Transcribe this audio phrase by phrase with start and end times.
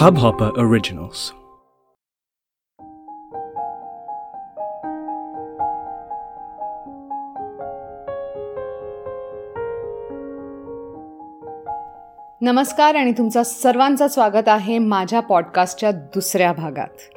[0.00, 1.30] Hubhopper Originals.
[12.40, 17.08] नमस्कार आणि तुमचं सर्वांचं स्वागत आहे माझ्या पॉडकास्टच्या दुसऱ्या भागात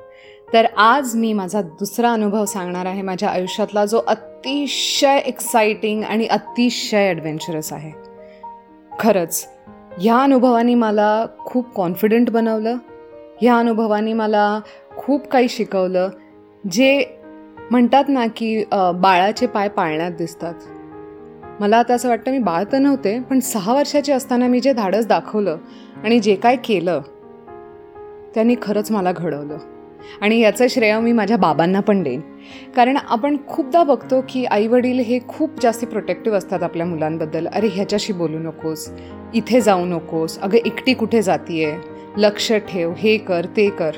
[0.54, 7.08] तर आज मी माझा दुसरा अनुभव सांगणार आहे माझ्या आयुष्यातला जो अतिशय एक्साइटिंग आणि अतिशय
[7.08, 7.92] ॲडव्हेंचरस आहे
[9.00, 9.48] खरंच
[9.98, 12.78] ह्या अनुभवाने मला खूप कॉन्फिडंट बनवलं.
[13.42, 14.60] ह्या अनुभवाने मला
[14.98, 16.10] खूप काही शिकवलं.
[16.72, 17.06] जे
[17.72, 18.64] म्हणतात ना की
[18.96, 20.54] बाळाचे पाय पाळण्यात दिसतात.
[21.60, 25.08] मला आता असं वाटतं मी बाळ तर नव्हते पण सहा वर्षाचे असताना मी जे धाडस
[25.08, 25.58] दाखवलं
[26.04, 27.02] आणि जे काय केलं
[28.34, 29.58] त्यांनी खरंच मला घडवलं.
[30.22, 32.22] आणि याचं श्रेय मी माझ्या बाबांना पण देईन.
[32.76, 37.48] कारण आपण खूपदा बघतो की आईवडील हे खूप जास्ती प्रोटेक्टिव्ह असतात आपल्या मुलांबद्दल.
[37.48, 38.90] अरे ह्याच्याशी बोलू नकोस.
[39.34, 40.40] इथे जाऊ नकोस.
[40.40, 41.76] अगं एकटी कुठे जातीये?
[42.18, 42.94] लक्ष ठेव.
[42.98, 43.92] हे कर ते कर.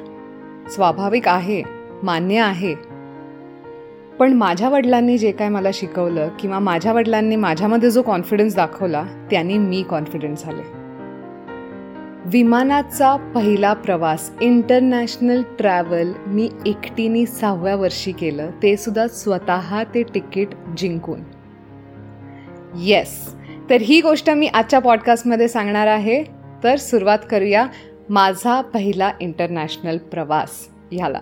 [0.69, 1.63] स्वाभाविक आहे.
[2.03, 2.75] मान्य आहे.
[4.19, 9.58] पण माझ्या वडिलांनी जे काय मला शिकवलं किंवा माझ्या वडिलांनी माझ्यामध्ये जो कॉन्फिडन्स दाखवला त्यांनी
[9.58, 10.74] मी कॉन्फिडन्स झाले.
[12.25, 20.55] विमानाचा पहिला प्रवास इंटरनॅशनल ट्रॅव्हल मी एकटीने सहाव्या वर्षी केलं ते सुद्धा स्वतः ते तिकीट
[20.77, 21.19] जिंकून.
[22.77, 23.13] येस
[23.69, 26.23] तर ही गोष्ट मी आजच्या पॉडकास्टमध्ये सांगणार आहे.
[26.63, 27.65] तर सुरुवात करूया
[28.09, 30.57] माझा पहिला इंटरनॅशनल प्रवास
[30.91, 31.19] ह्याला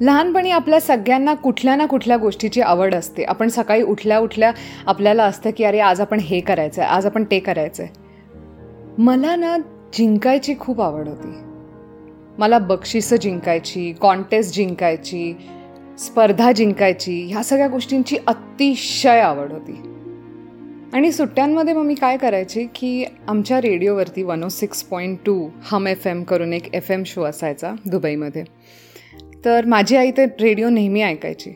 [0.00, 3.24] लहानपणी आपल्या सगळ्यांना कुठल्या ना कुठल्या गोष्टीची आवड असते.
[3.24, 4.52] आपण सकाळी उठल्या उठल्या
[4.86, 8.05] आपल्याला असतं की अरे आज आपण हे करायचं आहे आज आपण ते करायचं आहे
[8.98, 9.58] मला ना
[9.92, 11.32] जिंकायची खूप आवड होती.
[12.38, 15.34] मला बक्षिसं जिंकायची कॉन्टेस्ट जिंकायची
[15.98, 19.72] स्पर्धा जिंकायची ह्या सगळ्या गोष्टींची अतिशय आवड होती.
[20.92, 25.86] आणि सुट्ट्यांमध्ये मग मी काय करायचे की आमच्या रेडिओवरती one O six point two हम
[25.86, 28.44] एफ एम करून एक एफ एम शो असायचा दुबईमध्ये.
[29.44, 31.50] तर माझी आई ते रेडिओ नेहमी ऐकायची.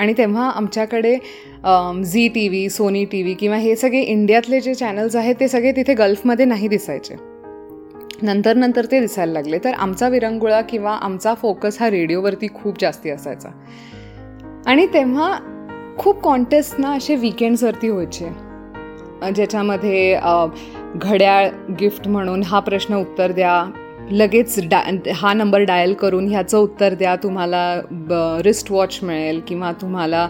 [0.00, 1.16] आणि तेव्हा आमच्याकडे
[2.04, 5.72] Zee T V Sony T V किंवा हे सगळे इंडियातले जे चॅनल्स आहेत ते सगळे
[5.72, 7.14] तिथे गल्फमध्ये नाही दिसायचे.
[8.22, 9.58] नंतर नंतर ते दिसायला लागले.
[9.64, 13.48] तर आमचा विरंगुळा किंवा आमचा फोकस हा रेडिओवरती खूप जास्ती असायचा.
[14.66, 15.38] आणि तेव्हा
[15.98, 18.28] खूप कॉन्टेस्ट ना असे विकेंड्सवरती व्हायचे.
[19.34, 20.18] ज्याच्यामध्ये
[20.96, 21.48] घड्याळ
[21.80, 23.64] गिफ्ट म्हणून हा प्रश्न उत्तर द्या
[24.12, 24.80] लगेच डा
[25.14, 27.60] हा नंबर डायल करून ह्याचं उत्तर द्या तुम्हाला
[27.90, 28.12] ब
[28.44, 30.26] रिस्ट वॉच मिळेल किंवा तुम्हाला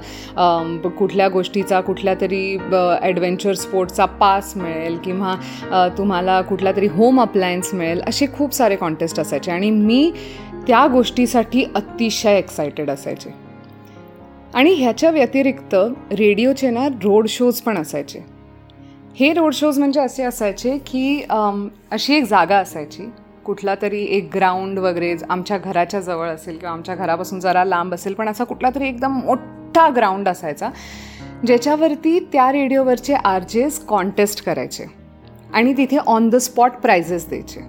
[0.99, 2.57] कुठल्या गोष्टीचा कुठल्या तरी
[3.03, 5.35] ॲडव्हेंचर स्पोर्ट्सचा पास मिळेल किंवा
[5.99, 9.51] तुम्हाला कुठला तरी होम अप्लायन्स मिळेल असे खूप सारे कॉन्टेस्ट असायचे.
[9.51, 10.11] आणि मी
[10.67, 13.31] त्या गोष्टीसाठी अतिशय एक्सायटेड असायचे.
[14.55, 15.75] आणि ह्याच्या व्यतिरिक्त
[16.19, 18.25] रेडिओचे ना रोड शोज पण असायचे.
[19.15, 23.09] हे रोड शोज म्हणजे असे असायचे की अशी एक जागा असायची
[23.45, 28.15] कुठला तरी एक ग्राउंड वगैरे आमच्या घराच्या जवळ असेल किंवा आमच्या घरापासून जरा लांब असेल
[28.15, 30.69] पण असा कुठला तरी एकदम मोठा ग्राउंड असायचा
[31.47, 34.85] ज्याच्यावरती त्या रेडिओवरचे आर जेस कॉन्टेस्ट करायचे
[35.53, 37.61] आणि तिथे ऑन द स्पॉट प्राइजेस द्यायचे.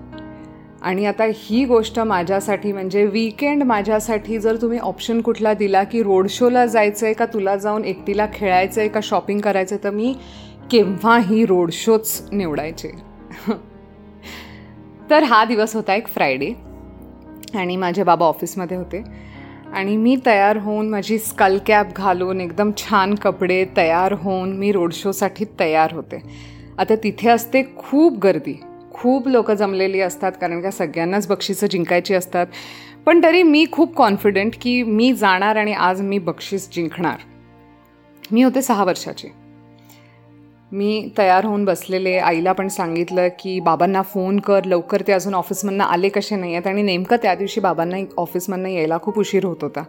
[0.81, 6.27] आणि आता ही गोष्ट माझ्यासाठी म्हणजे वीकेंड माझ्यासाठी जर तुम्ही ऑप्शन कुठला दिला की रोड
[6.29, 10.15] शोला जायचं आहे का तुला जाऊन एकटीला खेळायचं आहे का शॉपिंग करायचं आहे तर मी
[10.71, 12.91] केव्हाही रोड शोच निवडायचे.
[15.11, 16.53] तर हा दिवस होता एक फ्रायडे
[17.55, 19.03] आणि माझे बाबा ऑफिसमध्ये होते.
[19.73, 24.93] आणि मी तयार होऊन माझी स्कल कॅप घालून एकदम छान कपडे तयार होऊन मी रोड
[24.93, 26.21] शोसाठी तयार होते.
[26.77, 28.59] आता तिथे असते खूप गर्दी.
[28.91, 32.47] खूप लोक जमलेली असतात कारण का सगळ्यांनाच बक्षिसं जिंकायची असतात.
[33.05, 37.17] पण तरी मी खूप कॉन्फिडेंट की मी जाणार आणि आज मी बक्षीस जिंकणार.
[38.31, 39.27] मी होते सहा वर्षाची.
[40.71, 42.17] मी तयार होऊन बसलेले.
[42.17, 44.65] आईला पण सांगितलं की बाबांना फोन कर.
[44.65, 48.97] लवकर ते अजून ऑफिसमधनं आले कसे नाही आहेत आणि नेमकं त्या दिवशी बाबांना ऑफिसमधनं यायला
[48.97, 49.83] खूप उशीर होत होता.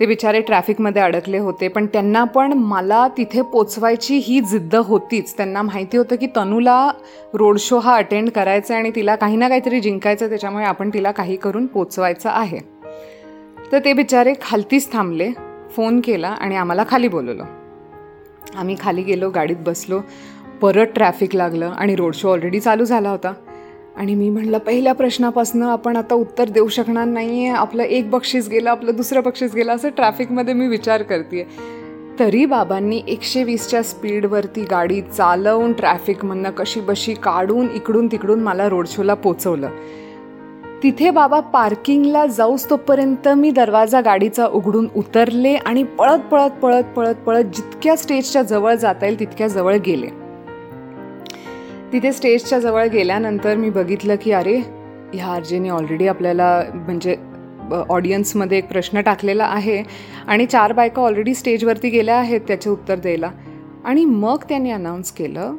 [0.00, 5.36] ते बिचारे ट्रॅफिकमध्ये अडकले होते पण त्यांना पण मला तिथे पोचवायची ही जिद्द होतीच.
[5.36, 6.90] त्यांना माहिती होतं की तनूला
[7.34, 11.10] रोड शो हा अटेंड करायचा आहे आणि तिला काही ना काहीतरी जिंकायचं त्याच्यामुळे आपण तिला
[11.10, 12.58] काही करून पोचवायचं आहे.
[13.72, 15.30] तर ते बिचारे खालतीच थांबले
[15.70, 17.44] फोन केला आणि आम्हाला खाली बोलवलं.
[18.56, 20.00] आम्ही खाली गेलो गाडीत बसलो
[20.60, 23.32] परत ट्रॅफिक लागलं आणि रोड शो ऑलरेडी चालू झाला होता.
[23.96, 28.48] आणि मी म्हणलं पहिल्या प्रश्नापासून आपण आता उत्तर देऊ शकणार नाही आहे आपलं एक बक्षीस
[28.48, 31.46] गेलं आपलं दुसरं बक्षीस गेलं असं ट्रॅफिकमध्ये मी विचार करते
[32.18, 38.86] तरी बाबांनी एकशे वीसच्या स्पीडवरती गाडी चालवून ट्रॅफिकमधनं कशी बशी काढून इकडून तिकडून मला रोड
[38.86, 39.70] शोला पोचवलं.
[40.82, 47.14] तिथे बाबा पार्किंगला जाऊस तोपर्यंत मी दरवाजा गाडीचा उघडून उतरले आणि पळत पळत पळत पळत
[47.14, 50.08] पळत जितक्या स्टेजच्या जवळ जाता येईल तितक्या जवळ गेले.
[51.92, 54.56] तिथे स्टेजच्या जवळ गेल्यानंतर मी बघितलं की अरे
[55.14, 57.16] ह्या आरजेने ऑलरेडी आपल्याला म्हणजे
[57.88, 59.82] ऑडियन्समध्ये एक प्रश्न टाकलेला आहे
[60.26, 63.30] आणि चार बायका ऑलरेडी स्टेजवरती गेल्या आहेत त्याचे उत्तर द्यायला.
[63.84, 65.56] आणि मग त्यांनी अनाऊन्स केलं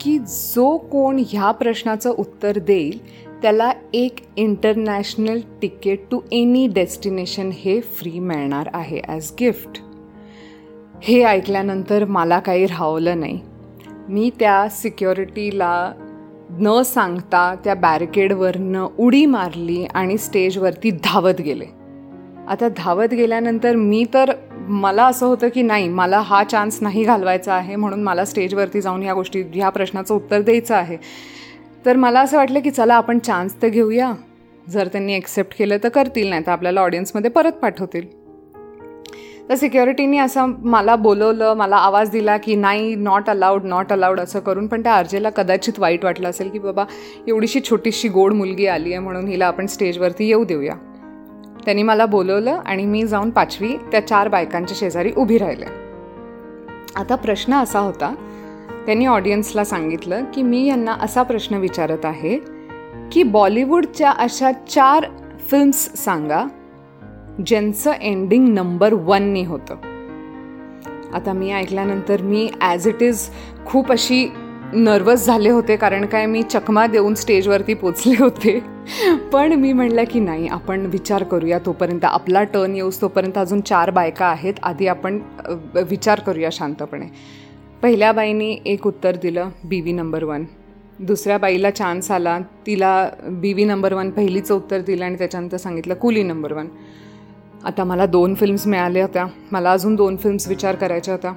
[0.00, 2.98] की जो कोण ह्या प्रश्नाचं उत्तर देईल
[3.42, 9.78] त्याला एक international ticket to any destination हे फ्री मिळणार आहे ॲज गिफ्ट
[11.02, 13.38] हे ऐकल्यानंतर मला काही राहवलं नाही.
[14.08, 15.92] मी त्या सिक्युरिटीला
[16.50, 21.64] न सांगता त्या बॅरिकेडवरनं उडी मारली आणि स्टेजवरती धावत गेले.
[22.48, 24.32] आता धावत गेल्यानंतर मी तर
[24.68, 29.02] मला असं होतं की नाही मला हा चान्स नाही घालवायचा आहे म्हणून मला स्टेजवरती जाऊन
[29.02, 30.96] ह्या गोष्टी ह्या प्रश्नाचं उत्तर द्यायचं आहे.
[31.86, 34.12] तर मला असं वाटलं की चला आपण चान्स तर घेऊया.
[34.68, 38.22] जर त्यांनी एक्सेप्ट केलं तर करतील नाही तर आपल्याला ऑडियन्समध्ये परत पाठवतील.
[39.48, 44.40] तर सिक्युरिटीनी असं मला बोलवलं मला आवाज दिला की नाही नॉट अलाउड नॉट अलाउड असं
[44.40, 44.66] करून.
[44.66, 46.84] पण त्या आरजेला कदाचित वाईट वाटलं असेल की बाबा
[47.28, 50.74] एवढीशी छोटीशी गोड मुलगी आली आहे म्हणून हिला आपण स्टेजवरती येऊ देऊया.
[51.64, 55.66] त्यांनी मला बोलवलं आणि मी जाऊन पाचवी त्या चार बायकांच्या शेजारी उभी राहिले.
[56.96, 58.14] आता प्रश्न असा होता
[58.86, 62.36] त्यांनी ऑडियन्सला सांगितलं की मी यांना असा प्रश्न विचारत आहे
[63.12, 65.06] की बॉलिवूडच्या अशा चार
[65.50, 66.44] फिल्म्स सांगा
[67.46, 69.74] ज्यांचं एंडिंग नंबर वननी होतं.
[71.14, 73.28] आता मी ऐकल्यानंतर मी ॲज इट इज
[73.66, 74.26] खूप अशी
[74.74, 78.58] नर्वस झाले होते कारण काय मी चकमा देऊन स्टेजवरती पोचले होते.
[79.32, 82.04] पण मी म्हणलं की नाही आपण विचार करूया तोपर्यंत.
[82.04, 85.18] आपला टर्न येऊस तोपर्यंत अजून चार बायका आहेत आधी आपण
[85.88, 87.06] विचार करूया शांतपणे.
[87.82, 90.44] पहिल्या बाईनी एक उत्तर दिलं बी व्ही नंबर वन
[90.98, 95.94] दुसऱ्या बाईला चान्स आला तिला बी वी नंबर वन पहिलीचं उत्तर दिलं आणि त्याच्यानंतर सांगितलं
[95.94, 96.66] कुली नंबर वन
[97.64, 99.26] आता मला दोन फिल्म्स मिळाल्या होत्या.
[99.52, 101.32] मला अजून दोन फिल्म्स विचार करायच्या होत्या.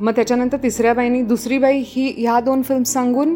[0.00, 3.34] मग त्याच्यानंतर तिसऱ्या बाईनी दुसरी बाई ही ह्या दोन फिल्म्स सांगून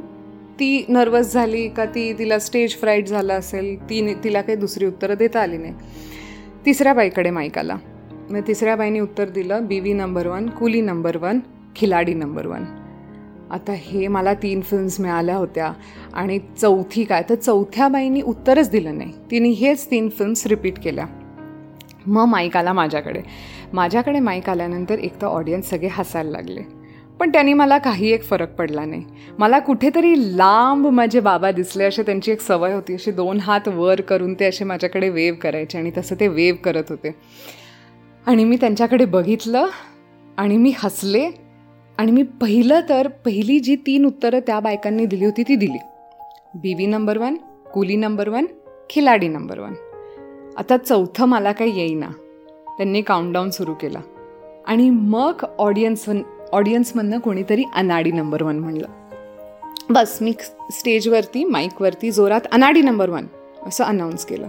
[0.61, 5.15] ती नर्वस झाली का ती तिला स्टेज फ्राईट झालं असेल ती तिला काही दुसरी उत्तरं
[5.15, 5.73] देता आली नाही.
[6.67, 7.77] तिसऱ्या बाईकडे माईक आला.
[8.31, 11.39] मग तिसऱ्या बाईने उत्तर दिलं Biwi number one Coolie number one
[11.77, 12.65] Khiladi number one.
[13.51, 15.73] आता हे मला तीन फिल्म्स मिळाल्या होत्या
[16.15, 17.23] आणि चौथी काय?
[17.31, 19.13] तर चौथ्या बाईंनी उत्तरच दिलं नाही.
[19.31, 21.07] तिने हेच तीन फिल्म्स रिपीट केल्या.
[22.07, 23.23] मग माईक आला माझ्याकडे.
[23.73, 26.61] माझ्याकडे माईक आल्यानंतर एक तर ऑडियन्स सगळे हसायला लागले.
[27.21, 29.05] पण त्यांनी मला काही एक फरक पडला नाही.
[29.39, 32.95] मला कुठेतरी लांब माझे बाबा दिसले असे त्यांची एक सवय होती.
[32.95, 36.85] असे दोन हात वर करून ते असे माझ्याकडे वेव करायचे आणि तसं ते वेव करत
[36.89, 37.15] होते.
[38.27, 39.67] आणि मी त्यांच्याकडे बघितलं
[40.37, 41.50] आणि मी हसले
[42.01, 45.79] आणि मी पहिलं तर पहिली जी तीन उत्तरं त्या बायकांनी दिली होती ती दिली.
[46.55, 47.35] Biwi number one
[47.75, 48.45] Coolie number one
[48.91, 49.73] Khiladi number one.
[50.57, 52.07] आता चौथं मला काही येईना.
[52.77, 54.01] त्यांनी काउंटडाऊन सुरू केला.
[54.67, 56.05] आणि मग ऑडियन्स
[56.53, 58.87] ऑडियन्समधनं कोणीतरी अनाडी नंबर वन म्हणलं.
[59.91, 60.33] बस मी
[60.71, 63.27] स्टेजवरती माईकवरती जोरात अनाडी नंबर वन
[63.67, 64.49] असं अनाऊन्स केलं.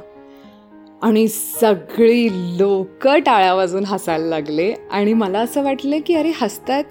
[1.01, 6.83] आणि सगळी लोक टाळ्या वाजून हसायला लागले आणि मला असं वाटलं की अरे हसतात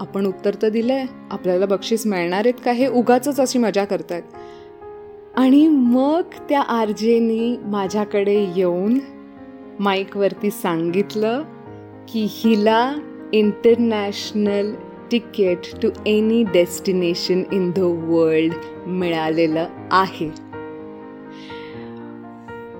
[0.00, 1.06] आपण उत्तर तर दिलंय.
[1.30, 4.22] आपल्याला बक्षीस मिळणार आहेत का हे उगाच अशी मजा करतात.
[5.36, 8.98] आणि मग त्या आरजेनी माझ्याकडे येऊन
[9.80, 11.42] माईकवरती सांगितलं
[12.08, 12.94] की हिला
[13.32, 14.74] international
[15.12, 18.52] ticket to any destination in the world
[18.86, 20.30] मिळालेलं आहे.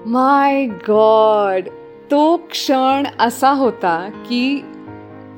[0.07, 1.69] माय गॉड
[2.11, 4.61] तो क्षण असा होता की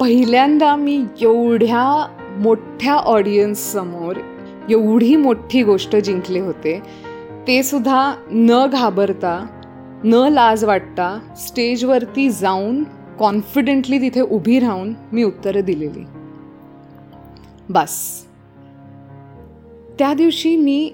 [0.00, 4.16] पहिल्यांदा मी एवढ्या मोठ्या ऑडियन्ससमोर
[4.70, 6.82] एवढी मोठी गोष्ट जिंकले होते.
[7.46, 9.46] ते सुद्धा न घाबरता
[10.04, 12.84] न लाज वाटता स्टेजवरती जाऊन
[13.18, 16.04] कॉन्फिडेंटली तिथे उभी राहून मी उत्तरं दिलेली.
[17.68, 18.24] बस.
[19.98, 20.92] त्या दिवशी मी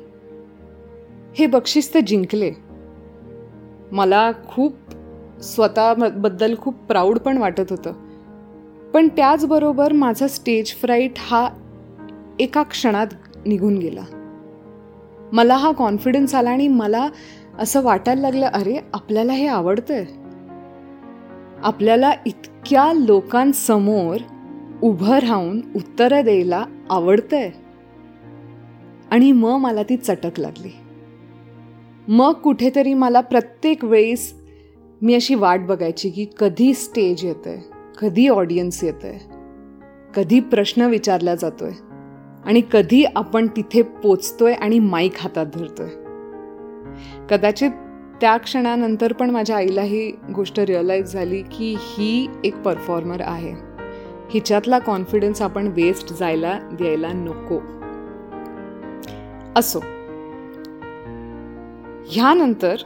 [1.35, 2.53] हे बक्षीस तर जिंकले.
[3.93, 4.73] मला खूप
[5.43, 7.93] स्वतःबद्दल खूप प्राऊड पण वाटत होतं.
[8.95, 11.49] पण त्याचबरोबर माझा स्टेज फ्राईट हा
[12.39, 13.07] एका क्षणात
[13.47, 14.01] निघून गेला.
[15.33, 17.09] मला हा कॉन्फिडन्स आला आणि मला
[17.59, 20.05] असं वाटायला लागलं अरे आपल्याला हे आवडतंय.
[21.63, 24.17] आपल्याला इतक्या लोकांसमोर
[24.83, 27.51] उभं राहून उत्तरं द्यायला आवडतंय.
[29.11, 30.71] आणि मग मला ती चटक लागली.
[32.09, 34.35] मग कुठेतरी मला प्रत्येक वेळेस
[35.03, 37.59] मी अशी वाट बघायची की कधी स्टेज येतंय.
[37.99, 39.19] कधी ऑडियन्स येतं आहे
[40.17, 41.71] कधी प्रश्न विचारला जातोय?
[42.45, 45.89] आणि कधी आपण तिथे पोचतोय आणि माईक हातात धरतोय?
[47.31, 47.71] कदाचित
[48.21, 53.53] त्या क्षणानंतर पण माझ्या आईला ही गोष्ट रिअलाईज झाली की ही एक परफॉर्मर आहे.
[54.31, 57.59] हिच्यातला कॉन्फिडन्स आपण वेस्ट जायला द्यायला नको.
[59.57, 59.79] असो.
[62.07, 62.77] ह्यानंतर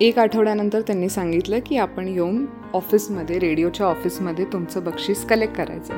[0.00, 5.94] एक आठवड्यानंतर त्यांनी सांगितलं की आपण येऊन ऑफिसमध्ये रेडिओच्या ऑफिसमध्ये तुमचं बक्षीस कलेक्ट करायचं.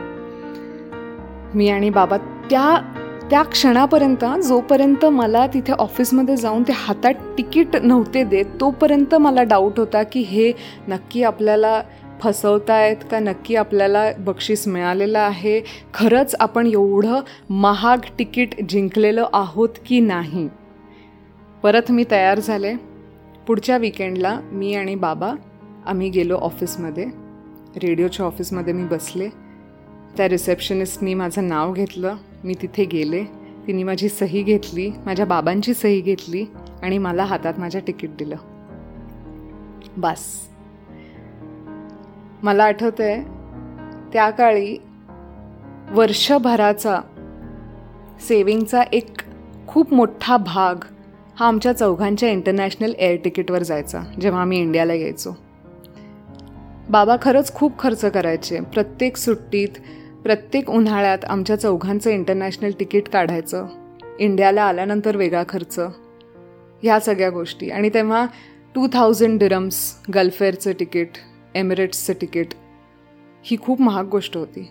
[1.55, 2.97] मी आणि बाबा त्या
[3.31, 9.79] त्या क्षणापर्यंत जोपर्यंत मला तिथे ऑफिसमध्ये जाऊन ते हातात तिकीट नव्हते देत तोपर्यंत मला डाऊट
[9.79, 10.53] होता की हे
[10.89, 11.83] नक्की आपल्याला
[12.23, 15.61] फसवतायत का नक्की आपल्याला बक्षीस मिळालेलं आहे?
[15.95, 20.49] खरंच आपण एवढं महाग तिकीट जिंकलेलं आहोत की नाही?
[21.63, 22.75] परत मी तयार झाले.
[23.47, 25.33] पुढच्या विकेंडला मी आणि बाबा
[25.87, 27.07] आम्ही गेलो ऑफिसमध्ये.
[27.77, 29.29] रेडिओच्या ऑफिसमध्ये मी बसले.
[30.17, 32.17] त्या रिसेप्शनिस्टनी माझं नाव घेतलं.
[32.45, 33.25] मी तिथे गेले.
[33.67, 34.91] तिने माझी सही घेतली.
[35.07, 36.45] माझ्या बाबांची सही घेतली
[36.83, 38.37] आणि मला हातात माझ्या तिकीट दिलं.
[39.97, 40.49] बस.
[42.43, 43.23] मला आठवतं आहे
[44.13, 44.77] त्या काळी
[45.91, 47.01] वर्षभराचा
[48.29, 49.17] सेविंगचा एक
[49.69, 50.75] खूप मोठा भाग
[51.41, 55.50] हा आमच्या चौघांच्या इंटरनॅशनल एअर तिकीटवर जायचा जेव्हा आम्ही इंडियाला यायचो.
[56.91, 58.61] बाबा खरंच खूप खर्च करायचे.
[58.61, 59.69] प्रत्येक सुट्टीत
[60.23, 63.67] प्रत्येक उन्हाळ्यात आमच्या चौघांचं इंटरनॅशनल तिकीट काढायचं.
[64.19, 65.79] इंडियाला आल्यानंतर वेगळा खर्च.
[66.83, 67.71] ह्या सगळ्या गोष्टी.
[67.71, 68.27] आणि तेव्हा
[68.75, 71.09] टू थाउजंड डिरम्स गल्फेअरचं तिकीट
[71.55, 72.49] एमिरेट्सचं तिकीट
[73.43, 74.71] ही खूप महाग गोष्ट होती.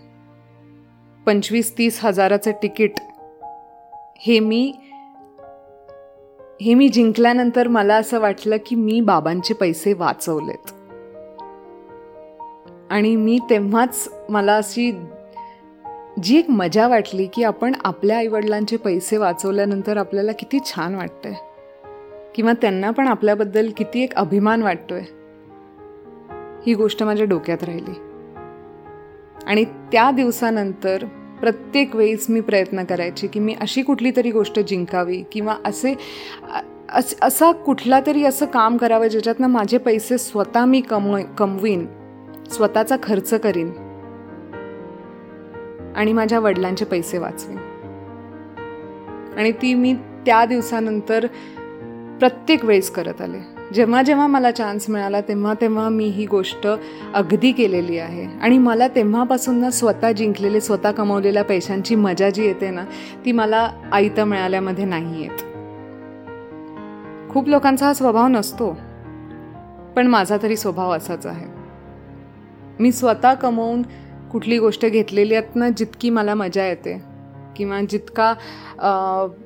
[1.26, 2.92] पंचवीस तीस हजाराचं तिकीट
[4.20, 4.74] हे मी
[6.62, 10.74] हे मी जिंकल्यानंतर मला असं वाटलं की मी बाबांचे पैसे वाचवलेत.
[12.90, 14.92] आणि मी तेव्हाच मला अशी
[16.22, 21.34] जी एक मजा वाटली की आपण आपल्या आईवडिलांचे पैसे वाचवल्यानंतर आपल्याला किती छान वाटतंय.
[22.34, 25.00] किंवा त्यांना पण आपल्याबद्दल किती एक अभिमान वाटतोय.
[26.66, 27.92] ही गोष्ट माझ्या डोक्यात राहिली.
[29.46, 31.04] आणि त्या दिवसानंतर
[31.40, 35.94] प्रत्येक वेळेस मी प्रयत्न करायची की मी अशी कुठली तरी गोष्ट जिंकावी किंवा असे
[37.22, 41.86] असा कुठला तरी असं काम करावं ज्याच्यातनं माझे पैसे स्वतः मी कमव कमवीन.
[42.50, 43.70] स्वतःचा खर्च करीन
[45.96, 47.58] आणि माझ्या वडिलांचे पैसे वाचवीन.
[49.36, 49.94] आणि ती मी
[50.26, 51.26] त्या दिवसानंतर
[52.18, 53.38] प्रत्येक वेळेस करत आले.
[53.74, 56.68] जेव्हा जेव्हा मला चान्स मिळाला तेव्हा तेव्हा मी ही गोष्ट
[57.14, 58.26] अगदी केलेली आहे.
[58.40, 62.84] आणि मला तेव्हापासून ना स्वतः जिंकलेले स्वतः कमवलेल्या पैशांची मजा जी येते ना
[63.24, 65.38] ती मला आईतं मिळाल्यामध्ये नाही येत.
[67.30, 68.76] खूप लोकांचा हा स्वभाव नसतो
[69.96, 71.49] पण माझा तरी स्वभाव असाच आहे.
[72.80, 73.82] मी स्वतः कमवून
[74.32, 77.00] कुठली गोष्ट घेतलेली ना जितकी मला मजा येते.
[77.56, 78.32] किंवा जितका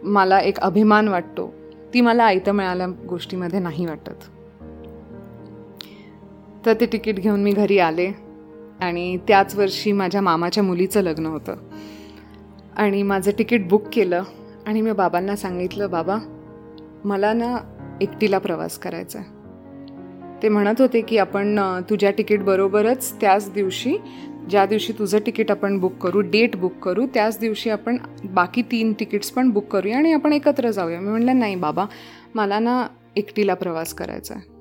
[0.02, 1.52] मला एक अभिमान वाटतो
[1.94, 4.24] ती मला आयतं मिळाल्या गोष्टीमध्ये नाही वाटत.
[6.66, 8.06] तर ते तिकीट घेऊन मी घरी आले
[8.80, 11.56] आणि त्याच वर्षी माझ्या मामाच्या मुलीचं लग्न होतं.
[12.76, 14.22] आणि माझं तिकीट बुक केलं
[14.66, 16.16] आणि मी बाबांना सांगितलं बाबा
[17.04, 17.56] मला ना
[18.00, 19.33] एकटीला प्रवास करायचा आहे
[20.44, 21.58] ते म्हणत होते की आपण
[21.90, 23.96] तुझ्या तिकीटबरोबरच त्याच दिवशी
[24.50, 28.92] ज्या दिवशी तुझं तिकीट आपण बुक करू डेट बुक करू त्याच दिवशी आपण बाकी तीन
[29.00, 31.00] तिकीट्स पण बुक करूया आणि आपण एकत्र जाऊया.
[31.00, 31.84] मी म्हणलं नाही बाबा
[32.34, 32.86] मला ना
[33.16, 34.52] एकटीला प्रवास करायचा आहे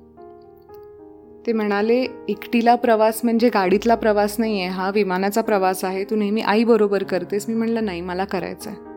[1.46, 6.40] ते म्हणाले एकटीला प्रवास म्हणजे गाडीतला प्रवास नाही आहे हा विमानाचा प्रवास आहे तू नेहमी
[6.40, 7.48] आईबरोबर करतेस.
[7.48, 8.92] मी म्हणलं नाही मला करायचं आहे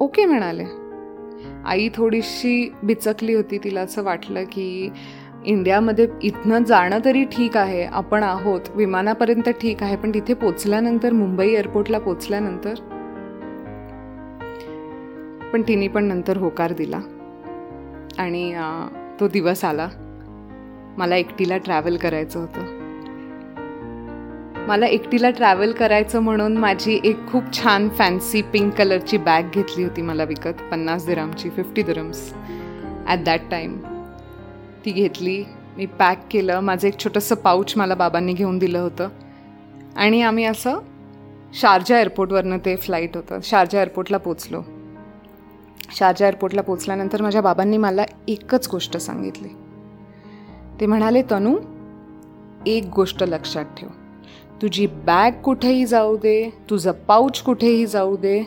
[0.00, 0.64] ओके म्हणाले.
[1.66, 4.90] आई थोडीशी बिचकली होती तिला असं वाटलं की
[5.44, 7.84] इंडियामध्ये इथनं जाणं तरी ठीक आहे.
[7.84, 8.60] आपण आहोत.
[8.74, 9.96] विमानापर्यंत ठीक आहे.
[9.96, 12.74] पण तिथे पोचल्यानंतर मुंबई एअरपोर्टला पोचल्यानंतर?
[15.52, 17.00] पण तिने पण नंतर होकार दिला.
[18.18, 18.54] आणि
[19.20, 19.88] तो दिवस आला.
[20.98, 22.78] मला एकटीला ट्रॅव्हल करायचं होतं.
[24.68, 30.02] मला एकटीला ट्रॅव्हल करायचं म्हणून माझी एक खूप छान फॅन्सी पिंक कलरची बॅग घेतली होती
[30.02, 30.62] मला विकत.
[30.70, 32.32] पन्नास दिरामची fifty dirhams
[33.08, 33.78] at that time
[34.84, 35.44] ती घेतली
[35.76, 39.08] मी पॅक केलं माझं एक छोटंसं पाऊच मला बाबांनी घेऊन दिलं होतं.
[39.96, 40.78] आणि आम्ही असं
[41.54, 44.62] शारजा एअरपोर्टवरनं ते फ्लाईट होतं शारजा एअरपोर्टला पोचलो.
[45.96, 49.48] शारजा एअरपोर्टला पोचल्यानंतर माझ्या बाबांनी मला एकच गोष्ट सांगितली.
[50.80, 51.58] ते म्हणाले तनू
[52.66, 53.88] एक गोष्ट लक्षात ठेव.
[54.62, 58.42] तुझी बॅग कुठेही जाऊ दे तुझं पाऊच कुठेही जाऊ दे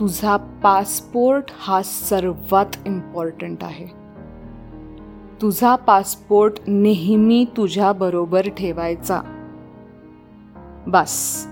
[0.00, 4.03] तुझा पासपोर्ट हा सर्वात इम्पॉर्टंट आहे.
[5.40, 9.20] तुझा पासपोर्ट नेहमी तुझ्याबरोबर ठेवायचा.
[10.86, 11.46] बस.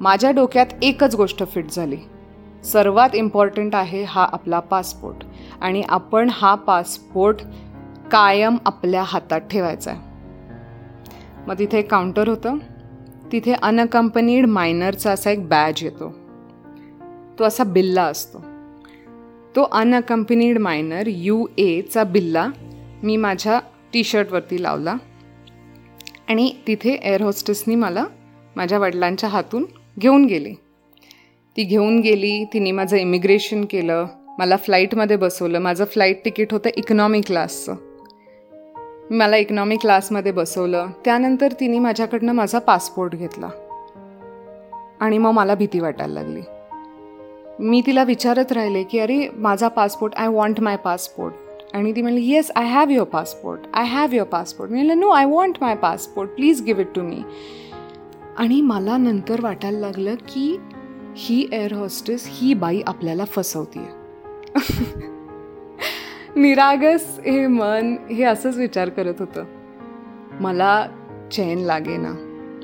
[0.00, 1.96] माझ्या डोक्यात एकच गोष्ट फिट झाली.
[2.64, 5.16] सर्वात इम्पॉर्टंट आहे हा आपला पासपोर्ट
[5.60, 7.36] आणि आपण हा पासपोर्ट
[8.10, 10.00] कायम आपल्या हातात ठेवायचा आहे.
[11.46, 12.56] मग तिथे एक काउंटर होतं.
[13.32, 16.14] तिथे अनकंपनीड मायनरचा असा एक बॅज येतो.
[17.38, 18.38] तो असा बिल्ला असतो.
[19.56, 22.48] तो अनअकंपनीड मायनर यू एचा बिल्ला
[23.04, 23.58] मी माझ्या
[23.92, 24.94] टी शर्टवरती लावला
[26.28, 28.04] आणि तिथे एअर होस्टेसनी मला
[28.56, 29.64] माझ्या वडिलांच्या हातून
[29.98, 30.54] घेऊन गेली.
[31.56, 34.06] ती घेऊन गेली तिने माझं इमिग्रेशन केलं
[34.38, 35.58] मला फ्लाईटमध्ये बसवलं.
[35.58, 37.74] माझं फ्लाईट तिकीट होतं इकॉनॉमी क्लासचं
[39.10, 40.90] मला इकॉनॉमी क्लासमध्ये बसवलं.
[41.04, 43.50] त्यानंतर तिने माझ्याकडनं माझा पासपोर्ट घेतला.
[45.00, 46.40] आणि मग मला भीती वाटायला लागली.
[47.60, 51.34] मी तिला विचारत राहिले की अरे माझा passport I want my passport
[51.74, 55.08] आणि ती म्हणली yes I have your passport I have your passport मी म्हणलं no
[55.08, 57.22] I want my passport please give it to me
[58.38, 60.58] आणि मला नंतर वाटायला लागलं की
[61.16, 63.88] ही एअर हॉस्टेस ही बाई आपल्याला फसवते
[66.36, 69.44] निरागस हे मन हे असंच विचार करत होतं.
[70.40, 70.86] मला
[71.32, 72.12] चैन लागे ना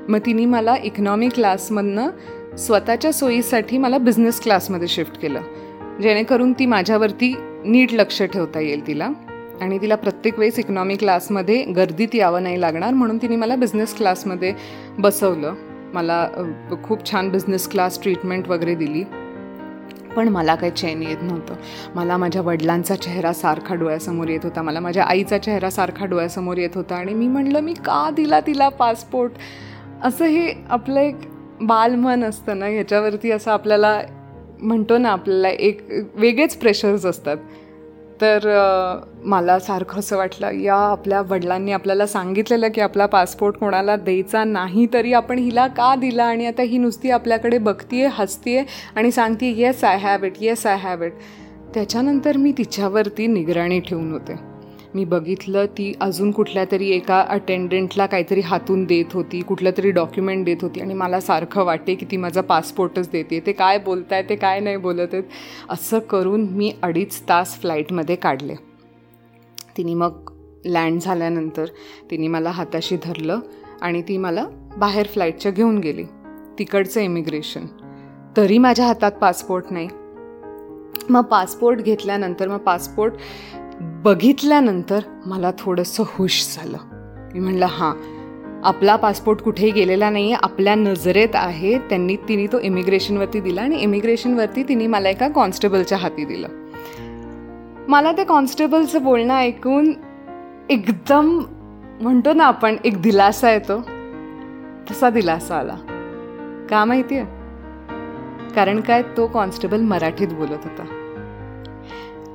[0.09, 2.09] मग तिने मला इकॉनॉमी क्लासमधनं
[2.55, 5.41] स्वतःच्या सोयीसाठी मला बिझनेस क्लासमध्ये शिफ्ट केलं.
[6.01, 9.09] जेणेकरून ती माझ्यावरती नीट लक्ष ठेवता येईल तिला.
[9.61, 14.53] आणि तिला प्रत्येक वेळेस इकॉनॉमी क्लासमध्ये गर्दीत यावं नाही लागणार म्हणून तिने मला बिझनेस क्लासमध्ये
[14.99, 15.53] बसवलं.
[15.93, 16.27] मला
[16.83, 19.03] खूप छान बिझनेस क्लास ट्रीटमेंट वगैरे दिली.
[20.15, 21.55] पण मला काही चैन येत नव्हतं.
[21.95, 24.61] मला माझ्या वडिलांचा चेहरा सारखा डोळ्यासमोर येत होता.
[24.61, 26.95] मला माझ्या आईचा चेहरा सारखा डोळ्यासमोर येत होता.
[26.95, 29.31] आणि मी म्हणलं मी का दिला तिला पासपोर्ट
[30.03, 31.15] असं हे आपलं एक
[31.61, 34.01] बालमन असतं ना ह्याच्यावरती असं आपल्याला
[34.61, 35.81] म्हणतो ना आपल्याला एक
[36.15, 37.37] वेगळेच प्रेशर्स असतात.
[38.21, 38.39] तर
[39.23, 44.85] मला सारखं असं वाटलं या आपल्या वडिलांनी आपल्याला सांगितलेलं की आपला पासपोर्ट कोणाला द्यायचा नाही
[44.93, 46.23] तरी आपण हिला का दिला?
[46.23, 48.63] आणि आता ही नुसती आपल्याकडे बघतीये हसतीये
[48.95, 51.13] आणि सांगते yes I have it yes I have it
[51.73, 54.50] त्याच्यानंतर मी तिच्यावरती निगराणी ठेवून होते.
[54.95, 60.45] मी बघितलं ती अजून कुठल्या तरी एका अटेंडंटला काहीतरी हातून देत होती कुठलं तरी डॉक्युमेंट
[60.45, 63.39] देत होती आणि मला सारखं वाटे की ती माझा पासपोर्टच देते.
[63.45, 65.23] ते काय बोलत आहे ते काय नाही बोलत आहेत.
[65.69, 68.55] असं करून मी अडीच तास फ्लाईटमध्ये काढले.
[69.77, 70.31] तिने मग
[70.65, 71.65] लँड झाल्यानंतर
[72.11, 73.39] तिने मला हाताशी धरलं
[73.81, 74.45] आणि ती मला
[74.77, 76.03] बाहेर फ्लाईटच्या घेऊन गेली.
[76.59, 77.65] तिकडचं इमिग्रेशन
[78.37, 79.87] तरी माझ्या हातात पासपोर्ट नाही.
[81.09, 83.13] मग पासपोर्ट घेतल्यानंतर मग पासपोर्ट
[83.79, 86.77] बघितल्यानंतर मला थोडंसं हुश झालं.
[87.33, 87.95] मी म्हणलं हां
[88.63, 91.77] आपला पासपोर्ट कुठेही गेलेला नाही आहे आपल्या नजरेत आहे.
[91.77, 96.47] त्यांनी तिने तो इमिग्रेशनवरती दिला आणि इमिग्रेशनवरती तिने मला एका कॉन्स्टेबलच्या हाती दिलं.
[97.87, 99.93] मला त्या कॉन्स्टेबलचं बोलणं ऐकून
[100.69, 101.43] एकदम
[102.01, 103.81] म्हणतो ना आपण एक दिलासा येतो.
[104.91, 105.75] तसा दिलासा आला.
[106.69, 107.25] का माहिती आहे
[108.55, 109.01] कारण काय?
[109.17, 111.00] तो कॉन्स्टेबल मराठीत बोलत होता.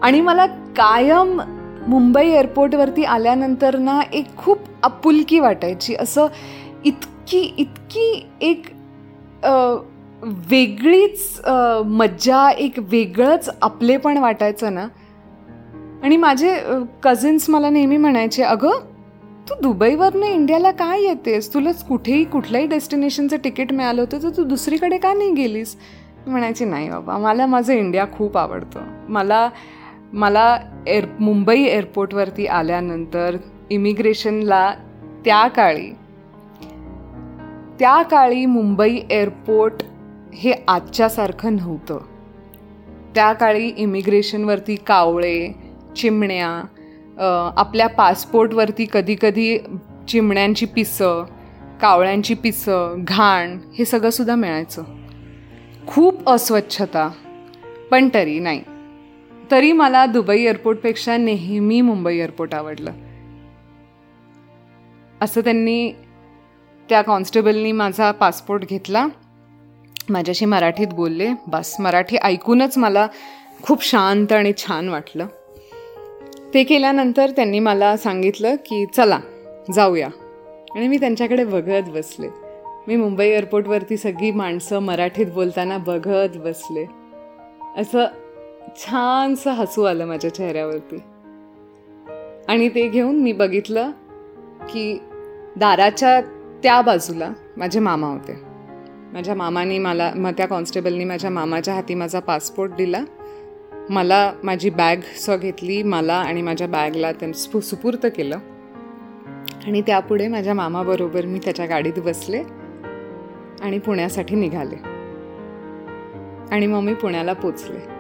[0.03, 1.41] आणि मला कायम
[1.89, 5.95] मुंबई एअरपोर्टवरती आल्यानंतर ना एक खूप आपुलकी वाटायची.
[5.95, 6.27] असं
[6.85, 8.67] इतकी इतकी एक
[10.51, 11.41] वेगळीच
[11.87, 14.87] मज्जा एक वेगळंच आपलेपण वाटायचं ना.
[16.03, 16.59] आणि माझे
[17.03, 18.79] कझिन्स मला नेहमी म्हणायचे अगं
[19.49, 21.53] तू दुबईवरनं इंडियाला काय येतेस?
[21.55, 25.77] तुला कुठेही कुठल्याही डेस्टिनेशनचं तिकीट मिळालं होतं तर तू दुसरीकडे का नाही गेलीस?
[26.27, 28.85] म्हणायची नाही बाबा मला माझं इंडिया खूप आवडतं.
[29.09, 29.49] मला
[30.13, 33.37] मला एअर मुंबई एअरपोर्टवरती आल्यानंतर
[33.71, 34.71] इमिग्रेशनला
[35.25, 35.91] त्या काळी
[37.79, 39.83] त्या काळी मुंबई एअरपोर्ट
[40.35, 41.99] हे आजच्यासारखं नव्हतं.
[43.15, 45.49] त्या काळी इमिग्रेशनवरती कावळे
[45.97, 46.49] चिमण्या
[47.57, 49.59] आपल्या पासपोर्टवरती कधीकधी
[50.09, 51.25] चिमण्यांची पिसं
[51.81, 54.85] कावळ्यांची पिसं घाण हे सगळंसुद्धा मिळायचं.
[55.87, 57.09] खूप अस्वच्छता
[57.91, 58.63] पण तरी नाही.
[59.51, 62.93] तरी मला दुबई एअरपोर्टपेक्षा नेहमी मुंबई एअरपोर्ट आवडलं.
[65.21, 65.93] असं त्यांनी
[66.89, 69.07] त्या कॉन्स्टेबलनी माझा पासपोर्ट घेतला.
[70.09, 71.29] माझ्याशी मराठीत बोलले.
[71.47, 73.07] बस मराठी ऐकूनच मला
[73.63, 75.27] खूप शांत आणि छान वाटलं.
[76.55, 79.21] ते केल्यानंतर त्यांनी मला सांगितलं की चला
[79.75, 80.09] जाऊया.
[80.77, 82.29] आणि मी त्यांच्याकडे बघत बसले.
[82.89, 86.87] मी मुंबई एअरपोर्टवरती सगळी माणसं मराठीत बोलताना बघत बसले.
[87.77, 88.05] असं
[88.77, 90.97] छानसं हसू आलं माझ्या चेहऱ्यावरती.
[92.49, 93.91] आणि ते घेऊन मी बघितलं
[94.61, 94.99] की
[95.57, 96.21] दाराच्या
[96.63, 98.41] त्या बाजूला माझे मामा होते.
[99.13, 103.05] माझ्या मामाने मला मग त्या कॉन्स्टेबलनी माझ्या मामाच्या हाती माझा पासपोर्ट दिला.
[103.91, 108.39] मला माझी बॅग स्व घेतली मला आणि माझ्या बॅगला त्यां सुपूर्त केलं.
[109.67, 112.43] आणि त्यापुढे माझ्या मामाबरोबर मी त्याच्या गाडीत बसले
[113.61, 114.77] आणि पुण्यासाठी निघाले.
[116.51, 117.96] आणि मग मी पुण्याला पोचले.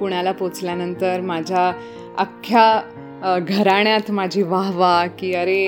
[0.00, 1.70] पुण्याला पोचल्यानंतर माझ्या
[2.18, 5.64] अख्ख्या घराण्यात माझी वाह वाह की अरे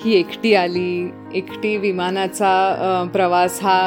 [0.00, 1.10] ही एकटी आली.
[1.34, 3.78] एकटी विमानाचा प्रवास हा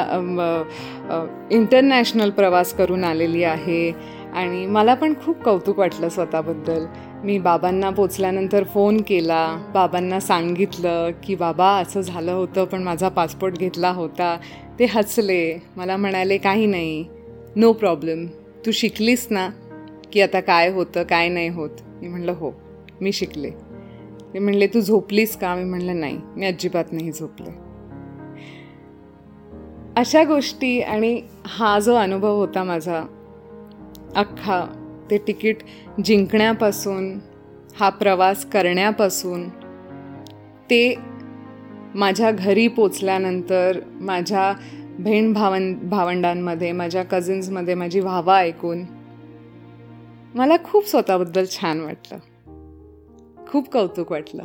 [1.51, 3.91] इंटरनॅशनल प्रवास करून आलेली आहे.
[4.29, 6.85] आणि मला पण खूप कौतुक वाटलं स्वतःबद्दल.
[7.23, 9.45] मी बाबांना पोचल्यानंतर फोन केला.
[9.73, 14.35] बाबांना सांगितलं की बाबा असं झालं होतं पण माझा पासपोर्ट घेतला होता.
[14.79, 15.59] ते हसले.
[15.77, 17.05] मला म्हणाले काही नाही.
[17.55, 18.25] नो प्रॉब्लेम
[18.65, 19.49] तू शिकलीस ना?
[20.13, 21.69] की आता काय होतं काय नाही होत.
[22.02, 22.52] मी म्हणलं हो
[23.02, 23.50] मी शिकले.
[24.34, 25.56] ते म्हणले तू झोपलीस का?
[25.56, 27.52] मी म्हणलं नाही मी अजिबात नाही झोपले.
[29.98, 33.04] अशा गोष्टी आणि हा जो अनुभव होता माझा
[34.15, 34.65] अख्खा
[35.12, 35.58] ते तिकीट
[36.06, 37.19] जिंकण्यापासून
[37.80, 39.50] हा प्रवास करण्यापासून
[40.69, 40.95] ते
[41.95, 44.54] माझ्या घरी पोचल्यानंतर माझ्या
[45.00, 48.84] बहीण भावं भावंडांमध्ये माझ्या कझिन्समध्ये माझी व्हावा ऐकून
[50.36, 52.18] मला खूप स्वतःबद्दल छान वाटलं.
[53.48, 54.44] खूप कौतुक वाटलं.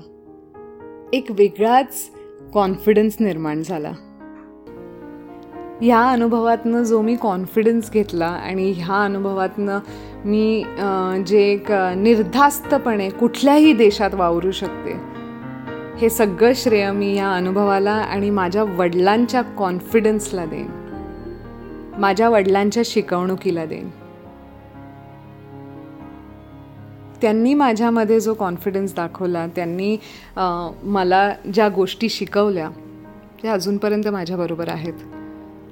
[1.12, 2.10] एक वेगळाच
[2.52, 3.92] कॉन्फिडन्स निर्माण झाला.
[5.80, 9.78] ह्या अनुभवातनं जो मी कॉन्फिडन्स घेतला आणि ह्या अनुभवातनं
[10.24, 10.64] मी
[11.26, 14.92] जे एक निर्धास्तपणे कुठल्याही देशात वावरू शकते
[15.98, 20.68] हे सगळं श्रेय मी या अनुभवाला आणि माझ्या वडिलांच्या कॉन्फिडन्सला देईन.
[21.98, 23.90] माझ्या वडिलांच्या शिकवणुकीला देईन.
[27.24, 29.96] त्यांनी माझ्यामध्ये जो कॉन्फिडन्स दाखवला त्यांनी
[30.36, 32.68] मला ज्या गोष्टी शिकवल्या
[33.42, 34.92] त्या अजूनपर्यंत माझ्याबरोबर आहेत.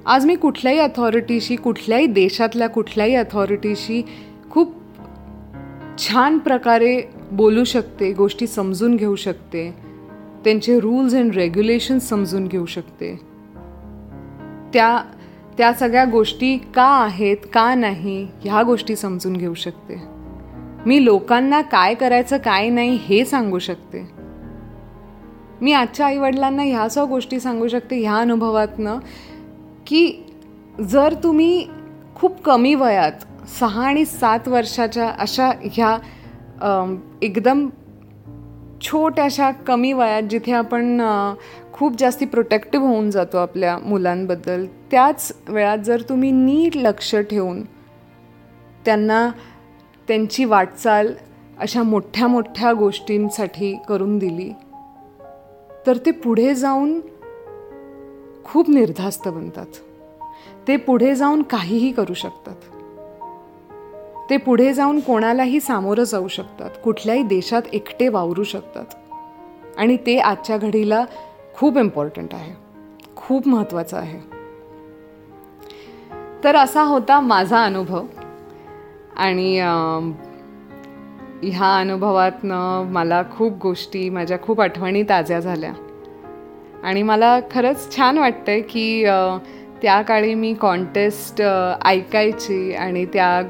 [0.05, 4.01] आज मी कुठल्याही अथॉरिटीशी कुठल्याही देशातल्या कुठल्याही अथॉरिटीशी
[4.49, 4.73] खूप
[5.97, 9.69] छान प्रकारे बोलू शकते गोष्टी समजून घेऊ शकते
[10.43, 13.13] त्यांचे रूल्स अँड रेग्युलेशन्स समजून घेऊ शकते.
[14.73, 14.97] त्या
[15.57, 20.12] त्या सगळ्या गोष्टी का आहेत का नाही ह्या गोष्टी समजून घेऊ शकते.
[20.85, 24.07] मी लोकांना काय करायचं काय नाही हे सांगू शकते.
[25.61, 28.97] मी आजच्या आईवडिलांना ह्या सर्व गोष्टी सांगू शकते ह्या अनुभवातनं
[29.87, 30.23] की
[30.89, 31.67] जर तुम्ही
[32.15, 35.97] खूप कमी वयात सहा आणि सात वर्षाच्या अशा ह्या
[37.21, 37.67] एकदम
[38.81, 41.01] छोट्याशा कमी वयात जिथे आपण
[41.73, 47.63] खूप जास्ती प्रोटेक्टिव्ह होऊन जातो आपल्या मुलांबद्दल त्याच वेळात जर तुम्ही नीट लक्ष ठेवून
[48.85, 49.29] त्यांना
[50.07, 51.13] त्यांची वाटचाल
[51.59, 54.51] अशा मोठ्या मोठ्या गोष्टींसाठी करून दिली.
[55.87, 57.01] तर ते पुढे जाऊन
[58.43, 59.65] खूप निर्धास्त बनतात.
[60.67, 62.55] ते पुढे जाऊन काहीही करू शकतात.
[64.29, 66.69] ते पुढे जाऊन कोणालाही सामोरं जाऊ शकतात.
[66.83, 68.85] कुठल्याही देशात एकटे वावरू शकतात.
[69.77, 71.05] आणि ते आजच्या घडीला
[71.55, 72.53] खूप इम्पॉर्टंट आहे.
[73.15, 74.19] खूप महत्त्वाचं आहे.
[76.43, 78.05] तर असा होता माझा अनुभव.
[79.17, 79.57] आणि
[81.43, 85.73] ह्या अनुभवातनं मला खूप गोष्टी माझ्या खूप आठवणी ताज्या झाल्या.
[86.83, 89.03] आणि मला खरंच छान वाटतंय की
[89.81, 91.41] त्या काळी मी कॉन्टेस्ट
[91.85, 93.41] ऐकायची आणि त्या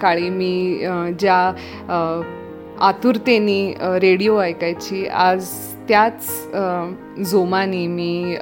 [0.00, 0.78] काळी मी
[1.18, 1.38] ज्या
[2.80, 5.48] आतुरतेने रेडिओ ऐकायची आज
[5.88, 6.28] त्याच
[7.30, 8.36] जोमाने मी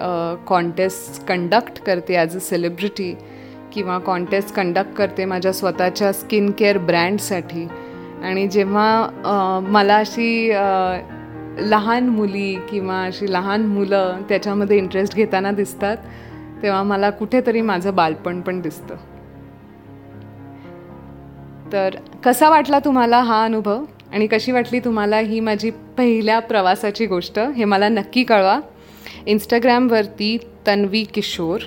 [0.47, 3.15] कॉन्टेस्ट कंडक्ट करते ॲज अ सेलिब्रिटी.
[3.79, 7.67] किंवा कॉन्टेस्ट कंडक्ट करते माझ्या स्वतःच्या स्किन केअर ब्रँडसाठी
[8.25, 10.51] आणि जेव्हा मला अशी
[11.61, 15.97] लहान मुली किंवा अशी लहान मुलं त्याच्यामध्ये इंटरेस्ट घेताना दिसतात
[16.63, 18.95] तेव्हा मला कुठेतरी माझं बालपण पण दिसतं.
[21.73, 23.85] तर कसा वाटला तुम्हाला हा अनुभव?
[24.13, 27.39] आणि कशी वाटली तुम्हाला ही माझी पहिल्या प्रवासाची गोष्ट?
[27.39, 28.61] हे मला नक्की कळवा.
[29.27, 30.37] इंस्टाग्रामवरती
[30.67, 31.61] Tanvi Kishore.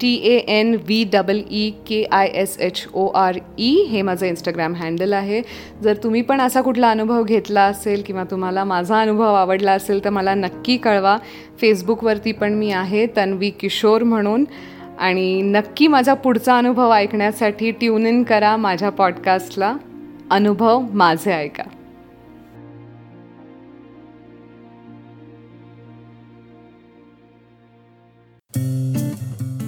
[0.00, 4.26] T A N V double E K I S H O R E हे माझं
[4.26, 5.42] इंस्टाग्राम हँडल आहे.
[5.82, 10.10] जर तुम्ही पण असा कुठला अनुभव घेतला असेल किंवा तुम्हाला माझा अनुभव आवडला असेल तर
[10.10, 11.16] मला नक्की कळवा.
[11.60, 14.44] फेसबुकवरती पण मी आहे तन्वी किशोर म्हणून.
[14.98, 19.76] आणि नक्की माझा पुढचा अनुभव ऐकण्यासाठी ट्यून इन करा माझ्या पॉडकास्टला
[20.30, 21.62] अनुभव माझे ऐका.